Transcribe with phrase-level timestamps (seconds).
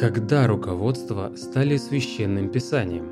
[0.00, 3.10] Когда руководство стали священным писанием?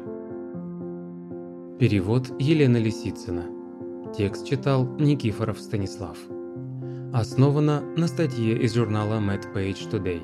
[1.78, 3.44] Перевод Елена Лисицына.
[4.16, 6.16] Текст читал Никифоров Станислав.
[7.12, 10.22] Основано на статье из журнала Mad Page Today.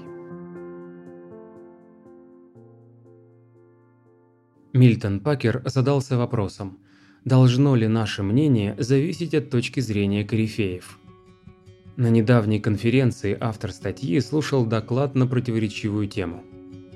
[4.73, 6.79] Мильтон Пакер задался вопросом,
[7.27, 10.99] должно ли наше мнение зависеть от точки зрения корифеев–
[11.97, 16.43] на недавней конференции автор статьи слушал доклад на противоречивую тему.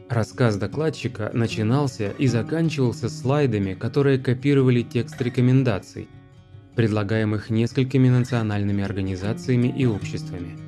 [0.09, 6.09] Рассказ докладчика начинался и заканчивался слайдами, которые копировали текст рекомендаций,
[6.77, 10.59] предлагаемых несколькими национальными организациями и обществами.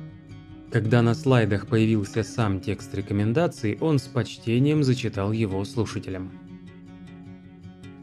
[0.71, 6.31] Когда на слайдах появился сам текст рекомендаций, он с почтением зачитал его слушателям.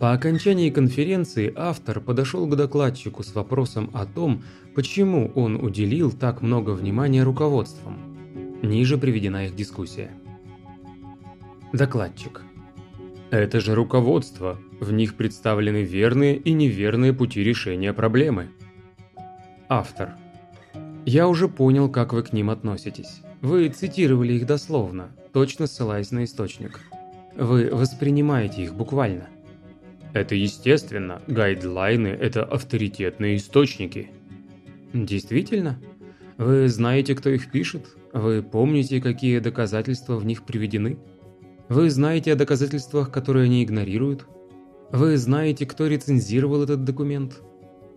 [0.01, 4.43] По окончании конференции автор подошел к докладчику с вопросом о том,
[4.75, 8.19] почему он уделил так много внимания руководствам.
[8.63, 10.11] Ниже приведена их дискуссия.
[11.73, 12.43] Докладчик.
[13.31, 14.59] Это же руководство.
[14.81, 18.49] В них представлены верные и неверные пути решения проблемы.
[19.69, 20.15] Автор.
[21.05, 23.21] Я уже понял, как вы к ним относитесь.
[23.43, 26.81] Вы цитировали их дословно, точно ссылаясь на источник.
[27.37, 29.29] Вы воспринимаете их буквально.
[30.15, 34.11] Это естественно, гайдлайны– это авторитетные источники.
[34.95, 35.79] Действительно?
[36.39, 37.87] Вы знаете, кто их пишет?
[38.15, 40.99] Вы помните, какие доказательства в них приведены?
[41.69, 44.27] Вы знаете о доказательствах, которые они игнорируют?
[44.91, 47.43] Вы знаете, кто рецензировал этот документ?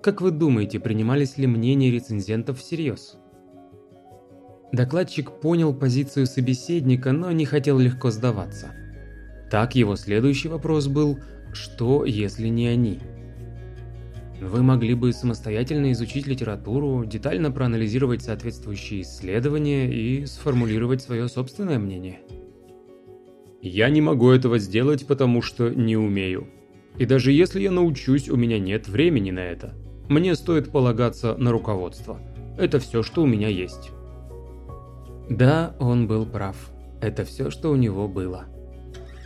[0.04, 3.16] Как вы думаете, принимались ли мнения рецензентов всерьез?
[4.74, 8.72] Докладчик понял позицию собеседника, но не хотел легко сдаваться.
[9.50, 11.20] Так его следующий вопрос был
[11.54, 13.00] что, если не они?
[14.42, 22.20] Вы могли бы самостоятельно изучить литературу, детально проанализировать соответствующие исследования и сформулировать свое собственное мнение.
[23.62, 26.48] Я не могу этого сделать, потому что не умею.
[26.98, 29.76] И даже если я научусь, у меня нет времени на это.
[30.10, 32.20] Мне стоит полагаться на руководство.
[32.58, 33.92] Это все, что у меня есть.
[35.30, 36.72] Да, он был прав.
[37.02, 38.46] Это все, что у него было.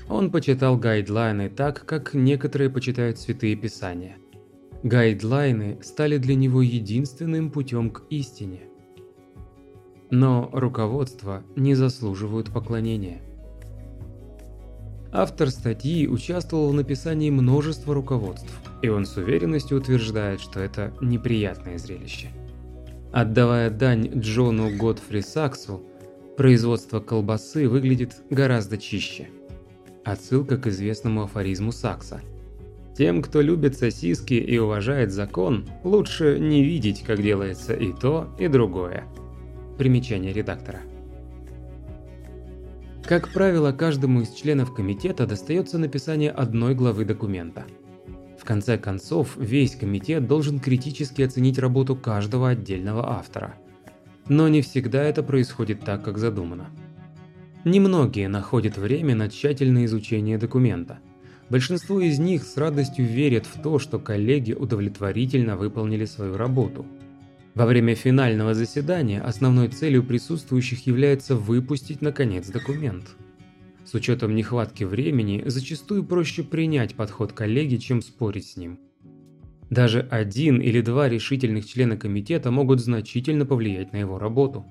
[0.09, 4.17] Он почитал гайдлайны так, как некоторые почитают святые писания.
[4.84, 8.62] Гайдлайны стали для него единственным путем к истине.
[10.12, 13.22] Но руководство не заслуживают поклонения.
[15.16, 21.78] Автор статьи участвовал в написании множества руководств, и он с уверенностью утверждает, что это неприятное
[21.78, 22.28] зрелище.
[23.14, 25.81] Отдавая дань Джону Годфри Саксу,
[26.36, 29.30] производство колбасы выглядит гораздо чище–
[30.06, 32.22] Отсылка к известному афоризму Сакса.
[32.96, 38.47] Тем, кто любит сосиски и уважает закон, лучше не видеть, как делается и то, и
[38.47, 39.06] другое.
[39.80, 40.82] Примечание редактора.
[43.08, 47.66] Как правило, каждому из членов комитета достается написание одной главы документа.
[48.40, 53.56] В конце концов, весь комитет должен критически оценить работу каждого отдельного автора.
[54.28, 56.72] Но не всегда это происходит так, как задумано.
[57.64, 60.98] Немногие находят время на тщательное изучение документа.
[61.52, 66.88] Большинство из них с радостью верят в то, что коллеги удовлетворительно выполнили свою работу.
[67.56, 73.16] Во время финального заседания основной целью присутствующих является выпустить наконец документ.
[73.86, 78.78] С учетом нехватки времени, зачастую проще принять подход коллеги, чем спорить с ним.
[79.70, 84.66] Даже один или два решительных члена комитета могут значительно повлиять на его работу.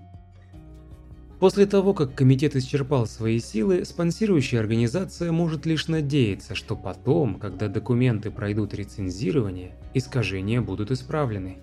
[1.40, 7.68] После того, как комитет исчерпал свои силы, спонсирующая организация может лишь надеяться, что потом, когда
[7.68, 11.58] документы пройдут рецензирование, искажения будут исправлены.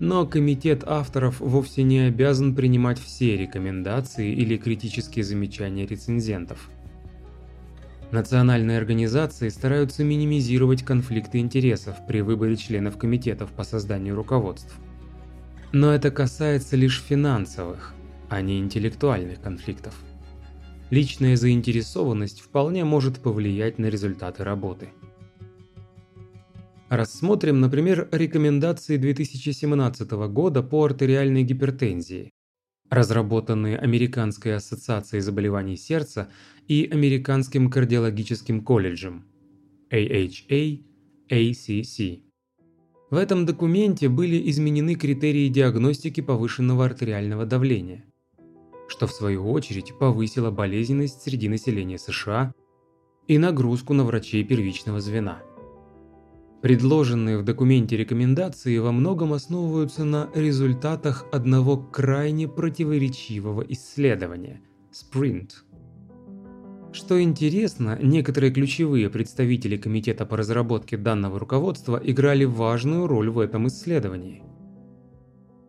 [0.00, 6.70] Но комитет авторов вовсе не обязан принимать все рекомендации или критические замечания рецензентов.
[8.10, 14.74] Национальные организации стараются минимизировать конфликты интересов при выборе членов комитетов по созданию руководств.
[15.72, 17.94] Но это касается лишь финансовых,
[18.30, 19.94] а не интеллектуальных конфликтов.
[20.88, 24.88] Личная заинтересованность вполне может повлиять на результаты работы.
[26.90, 32.30] Рассмотрим, например, рекомендации 2017 года по артериальной гипертензии,
[32.90, 36.28] разработанные Американской ассоциацией заболеваний сердца
[36.68, 39.24] и Американским кардиологическим колледжем
[39.90, 40.82] AHA-ACC.
[43.10, 48.04] В этом документе были изменены критерии диагностики повышенного артериального давления
[48.90, 52.52] что в свою очередь повысило болезненность среди населения США
[53.28, 55.40] и нагрузку на врачей первичного звена.
[56.62, 64.60] Предложенные в документе рекомендации во многом основываются на результатах одного крайне противоречивого исследования–
[64.92, 65.50] SPRINT.
[66.92, 73.68] Что интересно, некоторые ключевые представители Комитета по разработке данного руководства играли важную роль в этом
[73.68, 74.42] исследовании.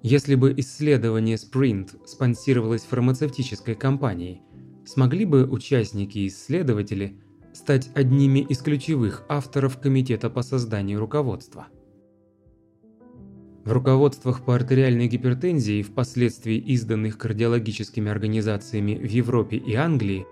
[0.04, 4.42] Если бы исследование Sprint спонсировалось фармацевтической компанией,
[4.86, 7.16] смогли бы участники и исследователи
[7.62, 11.68] стать одними из ключевых авторов Комитета по созданию руководства?
[13.63, 20.25] В руководствах по артериальной гипертензии, впоследствии изданных кардиологическими организациями в Европе и Англии,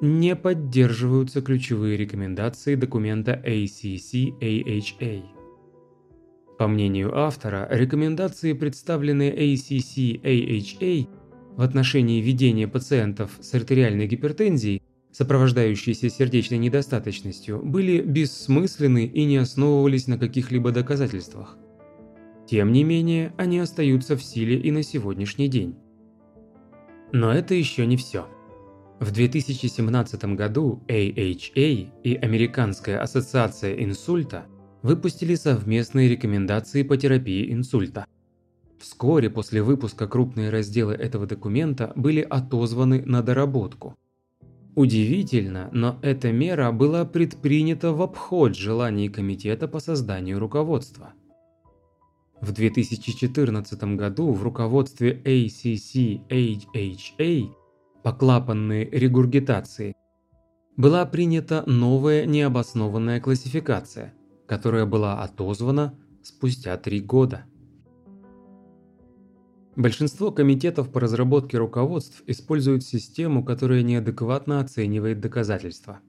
[0.00, 5.24] не поддерживаются ключевые рекомендации документа ACC-AHA.
[6.58, 11.08] По мнению автора, рекомендации, представленные ACC-AHA
[11.58, 14.80] в отношении ведения пациентов с артериальной гипертензией,
[15.12, 21.56] сопровождающейся сердечной недостаточностью, были бессмысленны и не основывались на каких-либо доказательствах.
[22.46, 25.76] Тем не менее, они остаются в силе и на сегодняшний день.
[27.12, 28.26] Но это еще не все.
[29.00, 34.46] В 2017 году AHA и Американская ассоциация инсульта
[34.82, 38.04] выпустили совместные рекомендации по терапии инсульта.
[38.78, 43.96] Вскоре после выпуска крупные разделы этого документа были отозваны на доработку.
[44.74, 51.12] Удивительно, но эта мера была предпринята в обход желаний Комитета по созданию руководства.
[52.40, 56.20] В 2014 году в руководстве ACC-AHA
[58.02, 59.94] по клапанной регургитации,
[60.76, 64.14] была принята новая необоснованная классификация,
[64.46, 67.44] которая была отозвана спустя три года.
[69.76, 76.00] Большинство комитетов по разработке руководств используют систему, которая неадекватно оценивает доказательства.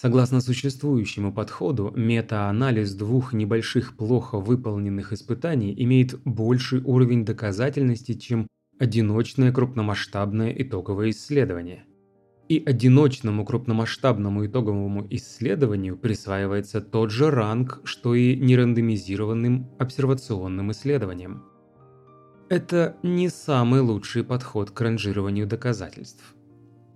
[0.00, 8.46] Согласно существующему подходу, метаанализ двух небольших плохо выполненных испытаний имеет больший уровень доказательности, чем
[8.78, 11.84] одиночное крупномасштабное итоговое исследование.
[12.48, 21.47] И одиночному крупномасштабному итоговому исследованию присваивается тот же ранг, что и нерандомизированным обсервационным исследованиям.
[22.48, 26.34] Это не самый лучший подход к ранжированию доказательств.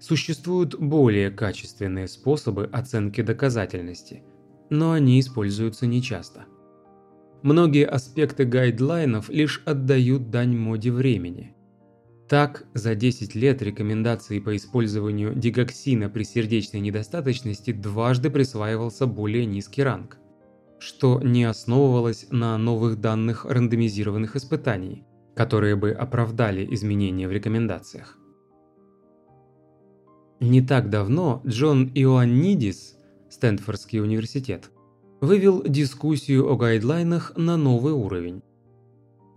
[0.00, 4.24] Существуют более качественные способы оценки доказательности,
[4.70, 6.44] но они используются нечасто.
[7.42, 11.54] Многие аспекты гайдлайнов лишь отдают дань моде времени–
[12.32, 19.82] так, за 10 лет рекомендации по использованию дигоксина при сердечной недостаточности дважды присваивался более низкий
[19.82, 20.16] ранг,
[20.78, 25.04] что не основывалось на новых данных рандомизированных испытаний,
[25.34, 28.18] которые бы оправдали изменения в рекомендациях.
[30.40, 32.96] Не так давно Джон Иоаннидис,
[33.30, 34.70] Стэнфордский университет,
[35.20, 38.42] вывел дискуссию о гайдлайнах на новый уровень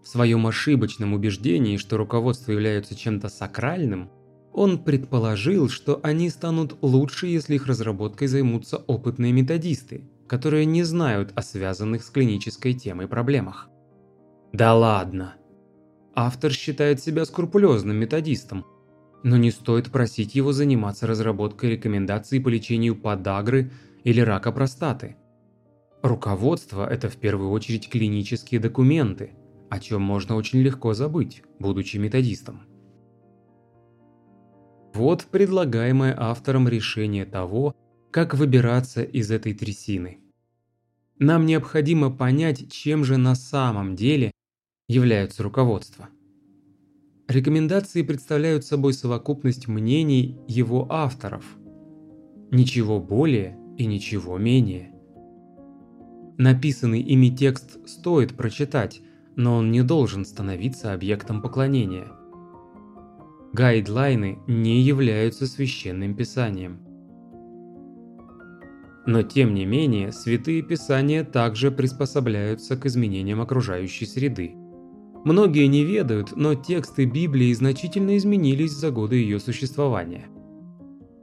[0.05, 4.11] в своем ошибочном убеждении, что руководство является чем-то сакральным,
[4.53, 11.31] он предположил, что они станут лучше, если их разработкой займутся опытные методисты, которые не знают
[11.35, 13.67] о связанных с клинической темой проблемах.
[14.53, 15.33] Да ладно!
[16.15, 18.65] Автор считает себя скрупулезным методистом,
[19.23, 23.71] но не стоит просить его заниматься разработкой рекомендаций по лечению подагры
[24.03, 25.17] или рака простаты.
[26.01, 29.31] Руководство– это в первую очередь клинические документы–
[29.69, 32.61] о чем можно очень легко забыть, будучи методистом.
[34.93, 37.75] Вот предлагаемое автором решение того,
[38.11, 40.19] как выбираться из этой трясины.
[41.19, 44.31] Нам необходимо понять, чем же на самом деле
[44.87, 46.09] являются руководства.
[47.27, 51.43] Рекомендации представляют собой совокупность мнений его авторов.
[52.51, 54.91] Ничего более и ничего менее.
[56.37, 59.01] Написанный ими текст стоит прочитать,
[59.35, 62.07] но он не должен становиться объектом поклонения.
[63.53, 66.79] Гайдлайны не являются священным писанием.
[69.07, 74.55] Но тем не менее, святые писания также приспособляются к изменениям окружающей среды.
[75.25, 80.27] Многие не ведают, но тексты Библии значительно изменились за годы ее существования.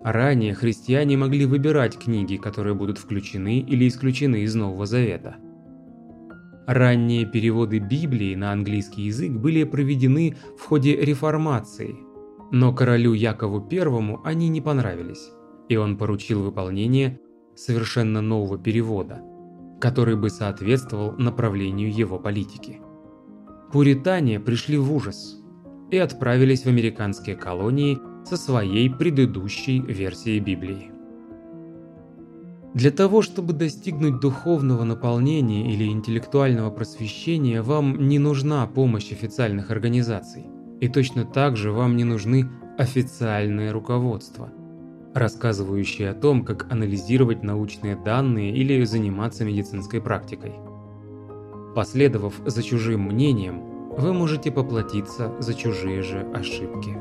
[0.05, 5.37] Ранее христиане могли выбирать книги, которые будут включены или исключены из Нового Завета–
[6.67, 11.97] Ранние переводы Библии на английский язык были проведены в ходе реформации,
[12.53, 15.33] но королю Якову I они не понравились,
[15.69, 17.19] и он поручил выполнение
[17.57, 19.21] совершенно нового перевода,
[19.81, 22.81] который бы соответствовал направлению его политики.
[23.73, 25.39] Пуритане пришли в ужас
[25.91, 30.91] и отправились в американские колонии со своей предыдущей версией Библии.
[32.75, 40.45] Для того, чтобы достигнуть духовного наполнения или интеллектуального просвещения, вам не нужна помощь официальных организаций.
[40.81, 44.51] И точно так же вам не нужны официальное руководство.
[45.15, 50.53] рассказывающие о том, как анализировать научные данные или заниматься медицинской практикой.
[51.75, 53.63] Последовав за чужим мнением,
[53.97, 56.99] вы можете поплатиться за чужие же ошибки.